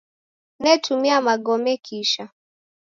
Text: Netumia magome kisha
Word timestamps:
Netumia 0.59 1.21
magome 1.21 1.73
kisha 1.83 2.29